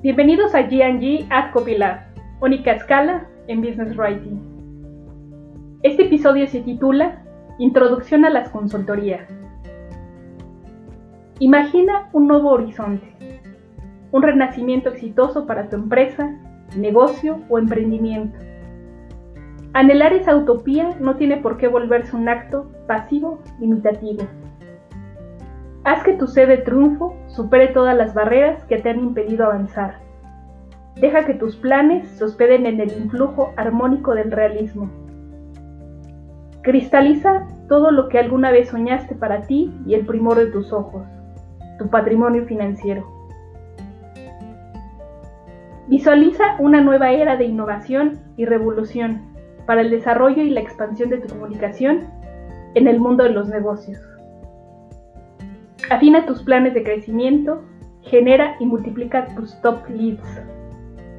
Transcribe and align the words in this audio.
Bienvenidos 0.00 0.54
a 0.54 0.60
G&G 0.60 1.26
Ad 1.28 1.50
Copilab, 1.50 1.98
única 2.40 2.70
escala 2.70 3.26
en 3.48 3.60
Business 3.60 3.96
Writing. 3.96 4.38
Este 5.82 6.04
episodio 6.04 6.46
se 6.46 6.60
titula 6.60 7.24
Introducción 7.58 8.24
a 8.24 8.30
las 8.30 8.48
consultorías. 8.50 9.28
Imagina 11.40 12.10
un 12.12 12.28
nuevo 12.28 12.50
horizonte, 12.50 13.12
un 14.12 14.22
renacimiento 14.22 14.90
exitoso 14.90 15.48
para 15.48 15.68
tu 15.68 15.74
empresa, 15.74 16.32
negocio 16.76 17.40
o 17.48 17.58
emprendimiento. 17.58 18.38
Anhelar 19.72 20.12
esa 20.12 20.36
utopía 20.36 20.96
no 21.00 21.16
tiene 21.16 21.38
por 21.38 21.56
qué 21.56 21.66
volverse 21.66 22.14
un 22.14 22.28
acto 22.28 22.70
pasivo 22.86 23.40
limitativo. 23.58 24.22
Haz 25.88 26.02
que 26.02 26.12
tu 26.12 26.26
sed 26.26 26.48
de 26.48 26.58
triunfo 26.58 27.16
supere 27.28 27.68
todas 27.68 27.96
las 27.96 28.12
barreras 28.12 28.62
que 28.64 28.76
te 28.76 28.90
han 28.90 28.98
impedido 28.98 29.46
avanzar. 29.46 29.94
Deja 30.96 31.24
que 31.24 31.32
tus 31.32 31.56
planes 31.56 32.06
se 32.08 32.24
hospeden 32.24 32.66
en 32.66 32.78
el 32.78 32.92
influjo 32.92 33.54
armónico 33.56 34.14
del 34.14 34.30
realismo. 34.30 34.90
Cristaliza 36.60 37.46
todo 37.70 37.90
lo 37.90 38.10
que 38.10 38.18
alguna 38.18 38.50
vez 38.50 38.68
soñaste 38.68 39.14
para 39.14 39.46
ti 39.46 39.72
y 39.86 39.94
el 39.94 40.04
primor 40.04 40.36
de 40.36 40.48
tus 40.48 40.74
ojos, 40.74 41.06
tu 41.78 41.88
patrimonio 41.88 42.44
financiero. 42.44 43.10
Visualiza 45.86 46.56
una 46.58 46.82
nueva 46.82 47.12
era 47.12 47.38
de 47.38 47.46
innovación 47.46 48.20
y 48.36 48.44
revolución 48.44 49.22
para 49.64 49.80
el 49.80 49.88
desarrollo 49.88 50.42
y 50.42 50.50
la 50.50 50.60
expansión 50.60 51.08
de 51.08 51.16
tu 51.16 51.28
comunicación 51.28 52.10
en 52.74 52.88
el 52.88 53.00
mundo 53.00 53.24
de 53.24 53.30
los 53.30 53.48
negocios. 53.48 54.17
Afina 55.90 56.26
tus 56.26 56.42
planes 56.42 56.74
de 56.74 56.84
crecimiento, 56.84 57.62
genera 58.02 58.56
y 58.60 58.66
multiplica 58.66 59.26
tus 59.34 59.58
top 59.62 59.88
leads. 59.88 60.42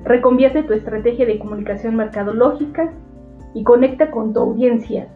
Reconvierte 0.03 0.61
tu 0.61 0.73
estrategia 0.73 1.25
de 1.25 1.39
comunicación 1.39 1.95
mercadológica 1.95 2.91
y 3.55 3.63
conecta 3.63 4.11
con 4.11 4.31
tu 4.31 4.39
audiencia 4.39 5.07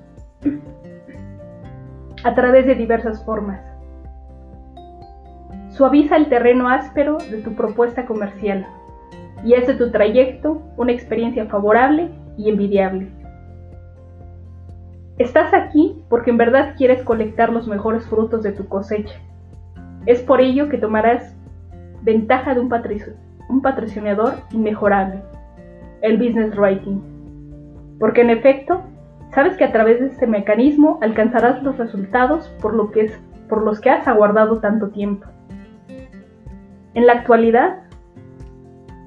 a 2.24 2.34
través 2.34 2.66
de 2.66 2.74
diversas 2.74 3.24
formas. 3.26 3.62
Suaviza 5.70 6.18
el 6.18 6.30
terreno 6.30 6.68
áspero 6.68 7.20
de 7.20 7.38
tu 7.44 7.54
propuesta 7.54 8.08
comercial 8.08 8.66
y 9.46 9.54
haz 9.54 9.68
de 9.68 9.76
tu 9.76 9.92
trayecto 9.92 10.64
una 10.78 10.94
experiencia 10.94 11.46
favorable 11.46 12.09
y 12.38 12.50
envidiable. 12.50 13.12
Estás 15.20 15.54
aquí 15.54 16.04
porque 16.09 16.31
en 16.31 16.38
verdad 16.38 16.74
quieres 16.76 17.04
colectar 17.04 17.54
los 17.54 17.68
mejores 17.68 18.04
frutos 18.08 18.42
de 18.42 18.52
tu 18.52 18.68
cosecha 18.68 19.14
es 20.06 20.22
por 20.22 20.42
ello 20.42 20.70
que 20.70 20.78
tomarás 20.78 21.36
ventaja 22.02 22.54
de 22.54 22.59
un, 22.59 22.73
un 23.50 23.62
patrocinador 23.62 24.36
inmejorable, 24.52 25.22
el 26.02 26.18
business 26.18 26.56
writing. 26.58 27.02
Porque 28.00 28.22
en 28.22 28.30
efecto, 28.30 28.81
sabes 29.34 29.56
que 29.56 29.64
a 29.64 29.72
través 29.72 30.00
de 30.00 30.08
este 30.08 30.28
mecanismo 30.28 31.00
alcanzarás 31.02 31.64
los 31.64 31.78
resultados 31.78 32.50
por, 32.62 32.92
por 33.48 33.64
los 33.64 33.80
que 33.80 33.90
has 33.90 34.08
aguardado 34.08 34.59
tanto 34.59 34.90
tiempo. 34.90 35.28
En 36.94 37.08
la 37.08 37.14
actualidad, 37.14 37.84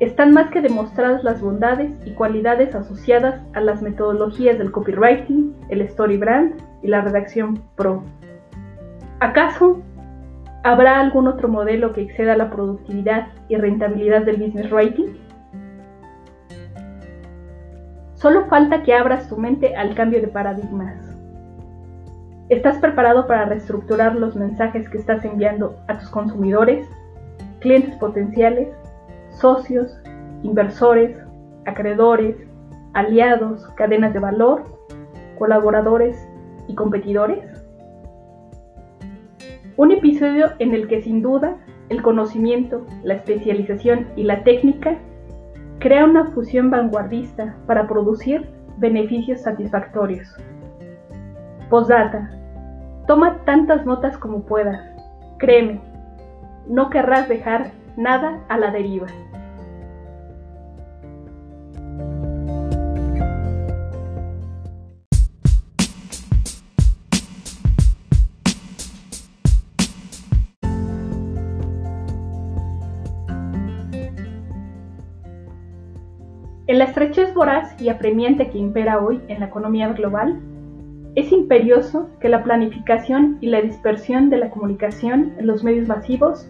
están 0.00 0.32
más 0.32 0.50
que 0.50 0.60
demostradas 0.60 1.24
las 1.24 1.40
bondades 1.40 1.90
y 2.04 2.10
cualidades 2.10 2.74
asociadas 2.74 3.40
a 3.54 3.60
las 3.60 3.80
metodologías 3.80 4.58
del 4.58 4.70
copywriting, 4.70 5.54
el 5.70 5.80
story 5.82 6.18
brand 6.18 6.54
y 6.82 6.88
la 6.88 7.00
redacción 7.00 7.62
pro. 7.76 8.02
¿Acaso 9.20 9.82
¿Habrá 10.66 10.98
algún 10.98 11.28
otro 11.28 11.46
modelo 11.46 11.92
que 11.92 12.00
exceda 12.00 12.36
la 12.36 12.50
productividad 12.50 13.28
y 13.48 13.54
rentabilidad 13.54 14.22
del 14.22 14.38
business 14.38 14.68
writing? 14.72 15.16
Solo 18.14 18.46
falta 18.46 18.82
que 18.82 18.92
abras 18.92 19.28
tu 19.28 19.36
mente 19.36 19.76
al 19.76 19.94
cambio 19.94 20.20
de 20.20 20.26
paradigmas. 20.26 20.96
¿Estás 22.48 22.78
preparado 22.78 23.28
para 23.28 23.44
reestructurar 23.44 24.16
los 24.16 24.34
mensajes 24.34 24.88
que 24.88 24.98
estás 24.98 25.24
enviando 25.24 25.76
a 25.86 26.00
tus 26.00 26.10
consumidores, 26.10 26.88
clientes 27.60 27.94
potenciales, 27.98 28.66
socios, 29.38 29.96
inversores, 30.42 31.16
acreedores, 31.66 32.34
aliados, 32.94 33.68
cadenas 33.76 34.12
de 34.14 34.18
valor, 34.18 34.64
colaboradores 35.38 36.26
y 36.66 36.74
competidores? 36.74 37.55
Un 39.76 39.92
episodio 39.92 40.52
en 40.58 40.74
el 40.74 40.88
que 40.88 41.02
sin 41.02 41.20
duda 41.20 41.58
el 41.90 42.02
conocimiento, 42.02 42.86
la 43.02 43.14
especialización 43.14 44.08
y 44.16 44.22
la 44.22 44.42
técnica 44.42 44.96
crea 45.80 46.06
una 46.06 46.30
fusión 46.30 46.70
vanguardista 46.70 47.54
para 47.66 47.86
producir 47.86 48.48
beneficios 48.78 49.42
satisfactorios. 49.42 50.34
Postdata. 51.68 52.30
Toma 53.06 53.44
tantas 53.44 53.84
notas 53.84 54.16
como 54.16 54.44
puedas. 54.44 54.80
Créeme, 55.38 55.80
no 56.66 56.88
querrás 56.88 57.28
dejar 57.28 57.70
nada 57.98 58.40
a 58.48 58.56
la 58.56 58.70
deriva. 58.70 59.06
En 76.76 76.80
la 76.80 76.84
estrechez 76.84 77.32
voraz 77.32 77.74
y 77.80 77.88
apremiante 77.88 78.50
que 78.50 78.58
impera 78.58 79.02
hoy 79.02 79.22
en 79.28 79.40
la 79.40 79.46
economía 79.46 79.88
global, 79.94 80.38
es 81.14 81.32
imperioso 81.32 82.10
que 82.20 82.28
la 82.28 82.42
planificación 82.42 83.38
y 83.40 83.46
la 83.46 83.62
dispersión 83.62 84.28
de 84.28 84.36
la 84.36 84.50
comunicación 84.50 85.32
en 85.38 85.46
los 85.46 85.64
medios 85.64 85.88
masivos 85.88 86.46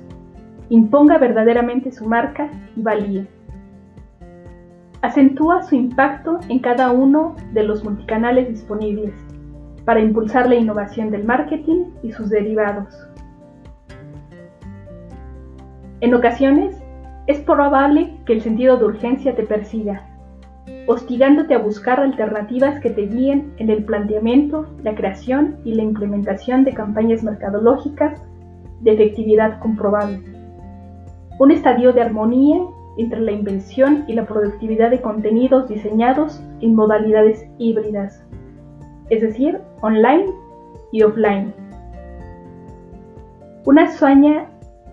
imponga 0.69 1.19
verdaderamente 1.19 1.93
su 1.93 2.07
marca 2.07 2.51
y 2.75 2.83
valía. 2.83 3.25
Acentúa 5.01 5.63
su 5.63 5.77
impacto 5.77 6.41
en 6.49 6.59
cada 6.59 6.91
uno 6.91 7.37
de 7.53 7.63
los 7.63 7.85
multicanales 7.85 8.49
disponibles 8.49 9.15
para 9.85 10.01
impulsar 10.01 10.49
la 10.49 10.57
innovación 10.57 11.13
del 11.13 11.23
marketing 11.23 11.85
y 12.03 12.11
sus 12.11 12.31
derivados. 12.31 12.93
En 16.01 16.15
ocasiones, 16.15 16.83
es 17.29 17.39
probable 17.39 18.17
que 18.27 18.33
el 18.33 18.43
sentido 18.43 18.77
de 18.77 18.87
urgencia 18.87 19.37
te 19.37 19.45
persiga, 19.45 20.16
hostigándote 20.87 21.55
a 21.55 21.59
buscar 21.59 22.01
alternativas 22.01 22.81
que 22.81 22.91
te 22.91 23.03
guíen 23.03 23.53
en 23.59 23.71
el 23.71 23.85
planteamiento, 23.85 24.67
la 24.83 24.95
creación 24.95 25.57
y 25.65 25.75
la 25.75 25.83
implementación 25.83 26.65
de 26.65 26.75
campañas 26.75 27.23
mercadológicas 27.23 28.23
de 28.81 28.93
efectividad 28.93 29.59
comprobable. 29.61 30.21
Un 31.39 31.51
estadio 31.51 31.93
de 31.93 32.03
armonía 32.03 32.59
entre 32.99 33.21
la 33.21 33.33
invención 33.33 34.05
y 34.07 34.15
la 34.15 34.27
productividad 34.27 34.91
de 34.91 35.01
contenidos 35.01 35.69
diseñados 35.69 36.41
en 36.61 36.75
modalidades 36.75 37.47
híbridas, 37.59 38.25
es 39.11 39.21
decir, 39.21 39.59
online 39.83 40.27
y 40.93 41.03
offline. 41.03 41.53
Una 43.65 43.85
hazaña 43.85 44.47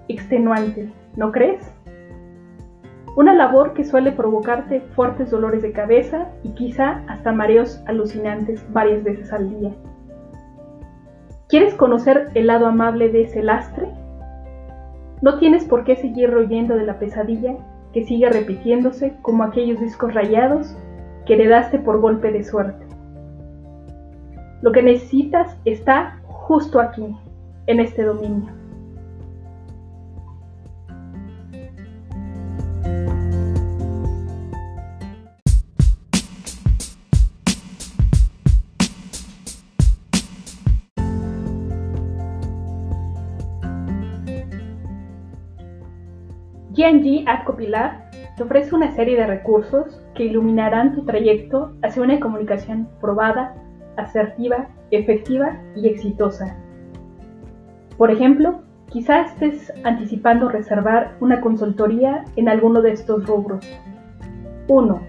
extenuante, 0.08 0.92
¿no 1.16 1.32
crees? 1.32 1.72
Una 3.16 3.34
labor 3.36 3.74
que 3.74 3.84
suele 3.84 4.12
provocarte 4.12 4.82
fuertes 4.96 5.30
dolores 5.30 5.62
de 5.62 5.72
cabeza 5.72 6.30
y 6.42 6.50
quizá 6.54 7.04
hasta 7.08 7.32
mareos 7.32 7.80
alucinantes 7.86 8.66
varias 8.74 9.04
veces 9.04 9.32
al 9.32 9.50
día. 9.50 9.72
¿Quieres 11.48 11.76
conocer 11.76 12.30
el 12.34 12.48
lado 12.48 12.66
amable 12.66 13.10
de 13.10 13.22
ese 13.22 13.44
lastre? 13.44 13.88
No 15.22 15.38
tienes 15.38 15.64
por 15.66 15.84
qué 15.84 15.96
seguir 15.96 16.32
royendo 16.32 16.76
de 16.76 16.86
la 16.86 16.98
pesadilla 16.98 17.56
que 17.94 18.04
sigue 18.04 18.28
repitiéndose 18.30 19.16
como 19.22 19.44
aquellos 19.44 19.80
discos 19.80 20.16
rayados 20.16 20.76
que 21.28 21.36
heredaste 21.36 21.78
por 21.78 22.02
golpe 22.02 22.32
de 22.32 22.44
suerte. 22.44 22.84
Lo 24.64 24.72
que 24.72 24.82
necesitas 24.82 25.56
está 25.66 26.20
justo 26.26 26.80
aquí, 26.80 27.16
en 27.68 27.80
este 27.80 28.04
dominio. 28.04 28.63
G&G 46.74 47.26
Ad 47.28 47.46
te 48.36 48.44
ofrece 48.44 48.76
una 48.76 48.92
serie 48.92 49.16
de 49.16 49.28
recursos 49.28 50.02
que 50.16 50.26
iluminarán 50.26 50.96
tu 50.96 51.06
trayecto 51.06 51.74
hacia 51.84 52.02
una 52.02 52.20
comunicación 52.20 52.88
probada, 53.00 53.56
asertiva, 53.98 54.68
efectiva 54.92 55.62
y 55.76 55.88
exitosa. 55.88 56.58
Por 57.98 58.10
ejemplo, 58.10 58.64
Quizá 58.94 59.22
estés 59.22 59.74
anticipando 59.84 60.50
reservar 60.50 61.16
una 61.20 61.42
consultoría 61.42 62.26
en 62.36 62.48
alguno 62.48 62.84
de 62.84 62.92
estos 62.92 63.26
rubros. 63.26 63.66
1. 64.68 65.02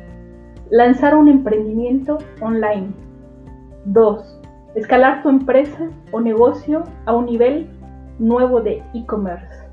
Lanzar 0.71 1.15
un 1.15 1.29
emprendimiento 1.29 2.17
online. 2.41 2.95
2. 3.85 4.41
Escalar 4.75 5.23
tu 5.23 5.29
empresa 5.29 5.91
o 6.13 6.21
negocio 6.23 6.85
a 7.05 7.15
un 7.15 7.27
nivel 7.27 7.69
nuevo 8.19 8.63
de 8.63 8.83
e-commerce. 8.95 9.69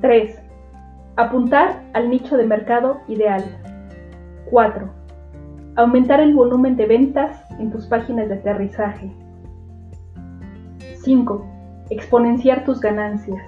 3. 0.00 0.40
Apuntar 1.18 1.82
al 1.94 2.10
nicho 2.10 2.36
de 2.36 2.46
mercado 2.46 3.00
ideal. 3.08 3.42
4. 4.52 4.88
Aumentar 5.74 6.20
el 6.20 6.32
volumen 6.32 6.76
de 6.76 6.86
ventas 6.86 7.44
en 7.58 7.72
tus 7.72 7.86
páginas 7.86 8.28
de 8.28 8.36
aterrizaje. 8.36 9.10
5. 11.02 11.44
Exponenciar 11.90 12.64
tus 12.64 12.80
ganancias. 12.80 13.42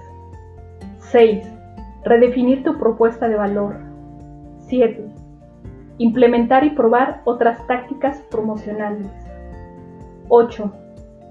6. 0.99 1.47
Redefinir 2.03 2.61
tu 2.65 2.77
propuesta 2.77 3.29
de 3.29 3.37
valor. 3.37 3.77
7. 4.67 5.05
Implementar 5.97 6.65
y 6.65 6.71
probar 6.71 7.21
otras 7.23 7.65
tácticas 7.67 8.19
promocionales. 8.29 9.07
8. 10.27 10.73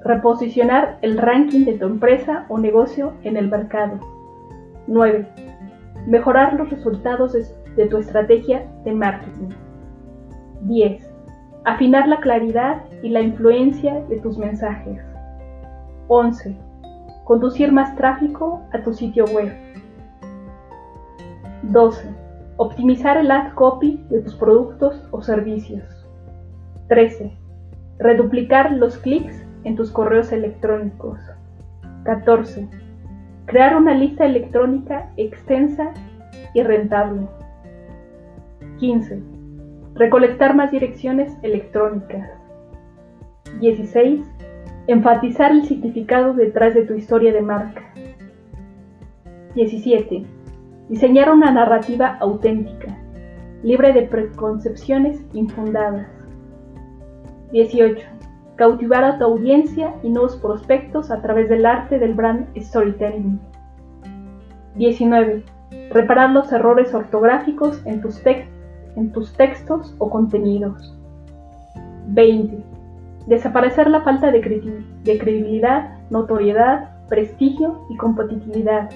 Reposicionar 0.07 0.97
el 1.03 1.19
ranking 1.19 1.67
de 1.67 1.75
tu 1.75 1.85
empresa 1.85 2.47
o 2.49 2.57
negocio 2.57 3.13
en 3.25 3.37
el 3.37 3.51
mercado. 3.51 3.99
9. 4.87 5.50
Mejorar 6.07 6.55
los 6.55 6.71
resultados 6.71 7.33
de, 7.77 7.87
tu 7.87 7.99
estrategia 7.99 8.67
de 8.85 8.93
marketing. 8.93 9.49
10. 10.63 11.11
Afinar 11.65 12.09
la 12.09 12.21
claridad 12.21 12.83
y 13.03 13.11
la 13.11 13.21
influencia 13.21 14.03
de 14.07 14.19
tus 14.21 14.39
mensajes. 14.39 15.01
11. 16.09 16.57
Conducir 17.25 17.71
más 17.71 17.95
tráfico 17.97 18.63
a 18.73 18.83
tu 18.83 18.93
sitio 18.93 19.25
web. 19.27 19.53
12. 21.63 22.09
Optimizar 22.57 23.17
el 23.17 23.31
ad 23.31 23.53
copy 23.55 24.05
de 24.11 24.21
tus 24.21 24.35
productos 24.35 25.07
o 25.11 25.23
servicios. 25.23 25.85
13. 26.89 27.37
Reduplicar 27.99 28.73
los 28.73 28.97
clics 28.97 29.45
en 29.65 29.77
tus 29.77 29.91
correos 29.91 30.33
electrónicos. 30.33 31.19
14. 32.05 32.80
Crear 33.51 33.77
una 33.77 33.95
lista 33.95 34.27
electrónica 34.27 35.11
extensa 35.17 35.93
y 36.55 36.63
rentable. 36.63 37.27
15. 38.79 39.21
Recolectar 39.95 40.55
más 40.55 40.71
direcciones 40.71 41.37
electrónicas. 41.43 42.31
16 43.61 44.21
Enfatizar 44.87 45.51
el 45.51 45.65
significado 45.65 46.33
detrás 46.33 46.75
de 46.75 46.87
tu 46.87 46.95
historia 46.95 47.33
de 47.33 47.43
marca. 47.43 47.83
17. 49.57 50.25
Diseñar 50.89 51.33
una 51.33 51.51
narrativa 51.51 52.19
auténtica, 52.21 52.97
libre 53.65 53.93
de 53.93 54.03
preconcepciones 54.03 55.21
infundadas. 55.33 56.07
18. 57.51 58.20
Cautivar 58.61 59.05
a 59.05 59.17
tu 59.17 59.25
audiencia 59.25 59.95
y 60.03 60.11
nuevos 60.11 60.37
prospectos 60.37 61.11
a 61.11 61.23
través 61.23 61.49
del 61.49 61.65
arte 61.65 61.99
del 61.99 62.13
brand 62.13 62.47
storytelling. 62.59 63.41
19. 64.75 65.43
Reparar 65.91 66.29
los 66.29 66.53
errores 66.53 66.93
ortográficos 66.93 67.81
en 67.87 68.03
tus, 68.03 69.33
textos 69.33 69.95
o 69.97 70.11
contenidos. 70.11 70.95
20 72.09 72.63
Desaparecer 73.29 73.89
la 73.89 74.03
falta 74.03 74.31
de, 74.31 74.43
credibilidad, 74.43 75.99
notoriedad, 76.11 76.91
prestigio 77.09 77.87
y 77.89 77.97
competitividad, 77.97 78.91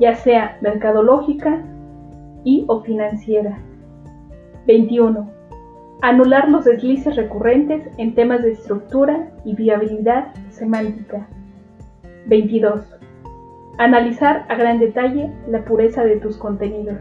ya 0.00 0.14
sea 0.14 0.56
mercadológica 0.62 1.62
y 2.44 2.64
o 2.66 2.80
financiera. 2.80 3.58
21. 4.66 5.39
Anular 6.02 6.48
los 6.48 6.64
deslices 6.64 7.14
recurrentes 7.14 7.86
en 7.98 8.14
temas 8.14 8.42
de 8.42 8.52
estructura 8.52 9.28
y 9.44 9.54
viabilidad 9.54 10.28
semántica. 10.48 11.28
22. 12.24 12.96
Analizar 13.76 14.46
a 14.48 14.54
gran 14.54 14.78
detalle 14.78 15.30
la 15.46 15.62
pureza 15.62 16.02
de 16.04 16.16
tus 16.16 16.38
contenidos. 16.38 16.96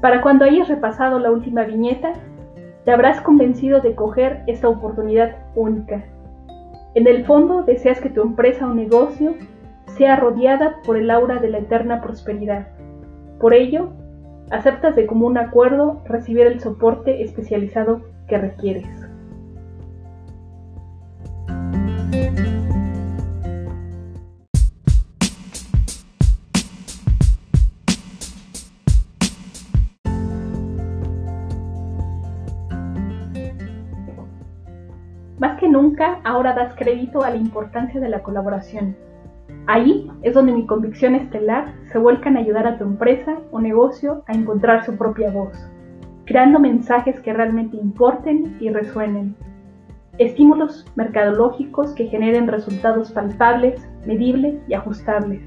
Para 0.00 0.20
cuando 0.20 0.44
hayas 0.44 0.66
repasado 0.66 1.20
la 1.20 1.30
última 1.30 1.62
viñeta, 1.62 2.14
te 2.84 2.90
habrás 2.90 3.20
convencido 3.20 3.80
de 3.80 3.94
coger 3.94 4.42
esta 4.48 4.68
oportunidad 4.68 5.36
única. 5.54 6.02
En 6.96 7.06
el 7.06 7.24
fondo 7.24 7.62
deseas 7.62 8.00
que 8.00 8.10
tu 8.10 8.20
empresa 8.20 8.66
o 8.66 8.74
negocio 8.74 9.36
sea 9.96 10.16
rodeada 10.16 10.80
por 10.84 10.96
el 10.96 11.08
aura 11.12 11.38
de 11.38 11.50
la 11.50 11.58
eterna 11.58 12.02
prosperidad. 12.02 12.66
Por 13.38 13.54
ello, 13.54 13.90
aceptas 14.52 14.94
de 14.94 15.06
común 15.06 15.38
acuerdo 15.38 16.02
recibir 16.04 16.46
el 16.46 16.60
soporte 16.60 17.22
especializado 17.22 18.02
que 18.28 18.36
requieres. 18.36 18.86
Más 35.38 35.58
que 35.58 35.68
nunca, 35.68 36.20
ahora 36.24 36.52
das 36.52 36.74
crédito 36.74 37.24
a 37.24 37.30
la 37.30 37.36
importancia 37.36 38.00
de 38.00 38.08
la 38.10 38.22
colaboración. 38.22 38.94
Ahí 39.66 40.10
es 40.22 40.34
donde 40.34 40.52
mi 40.52 40.66
convicción 40.66 41.14
estelar 41.14 41.72
se 41.92 41.98
vuelca 41.98 42.28
en 42.28 42.36
ayudar 42.36 42.66
a 42.66 42.78
tu 42.78 42.84
empresa 42.84 43.38
o 43.52 43.60
negocio 43.60 44.24
a 44.26 44.32
encontrar 44.32 44.84
su 44.84 44.96
propia 44.96 45.30
voz, 45.30 45.56
creando 46.24 46.58
mensajes 46.58 47.20
que 47.20 47.32
realmente 47.32 47.76
importen 47.76 48.56
y 48.60 48.70
resuenen. 48.70 49.36
Estímulos 50.18 50.84
mercadológicos 50.96 51.92
que 51.92 52.08
generen 52.08 52.48
resultados 52.48 53.12
palpables, 53.12 53.88
medibles 54.04 54.56
y 54.66 54.74
ajustables. 54.74 55.42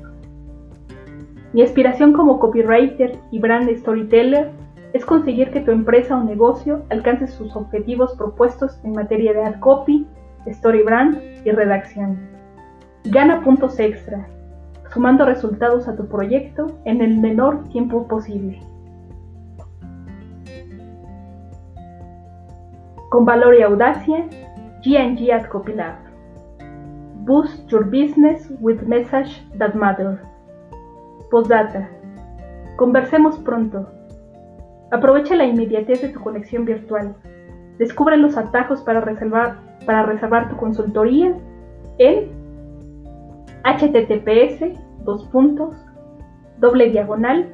Mi 1.52 1.62
aspiración 1.62 2.14
como 2.14 2.40
copywriter 2.40 3.20
y 3.32 3.40
brand 3.40 3.70
storyteller 3.78 4.52
es 4.94 5.06
conseguir 5.06 5.52
que 5.52 5.60
tu 5.60 5.72
empresa 5.72 6.18
o 6.18 6.24
negocio 6.24 6.84
alcance 6.90 7.28
sus 7.28 7.54
objetivos 7.56 8.16
propuestos 8.16 8.80
en 8.86 8.94
materia 8.94 9.34
de 9.34 9.44
ad 9.44 9.60
copy, 9.60 10.08
story 10.46 10.84
brand 10.84 11.22
y 11.44 11.52
redacción. 11.52 12.35
Gana 13.07 13.42
puntos 13.42 13.80
extra, 13.80 14.25
sumando 14.91 15.25
resultados 15.25 15.88
a 15.88 15.96
tu 15.96 16.08
proyecto 16.08 16.80
en 16.86 17.01
el 17.01 17.18
menor 17.20 17.63
tiempo 17.70 18.08
posible. 18.08 18.60
Con 23.12 23.24
valor 23.24 23.53
y 23.53 23.62
audacia, 23.62 24.25
G&G 24.82 25.32
Ad 25.32 25.46
Copy 25.50 25.74
Lab. 25.74 25.98
Boost 27.25 27.70
your 27.70 27.86
business 27.86 28.51
with 28.60 28.82
message 28.88 29.39
that 29.60 29.75
matter. 29.75 30.20
Postdata. 31.30 31.88
Conversemos 32.75 33.38
pronto. 33.38 33.88
Aprovecha 34.91 35.36
la 35.36 35.46
inmediatez 35.46 36.01
de 36.01 36.10
tu 36.10 36.20
conexión 36.20 36.65
virtual. 36.65 37.15
Descubre 37.77 38.18
los 38.18 38.36
atajos 38.36 38.82
para 38.82 39.01
reservar, 39.01 39.60
para 39.86 40.03
reservar 40.03 40.50
tu 40.50 40.58
consultoría 40.58 41.38
en 42.00 42.35
https 43.65 44.62
dos 45.03 45.25
puntos 45.25 45.75
doble 46.60 46.91
diagonal 46.91 47.53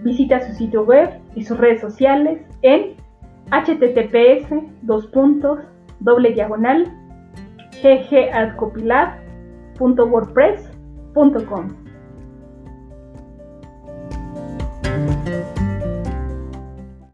Visita 0.06 0.40
su 0.40 0.54
sitio 0.54 0.86
web 0.86 1.20
y 1.36 1.44
sus 1.44 1.58
redes 1.58 1.82
sociales 1.82 2.40
en 2.62 2.96
https 3.52 4.48
dos. 4.84 5.12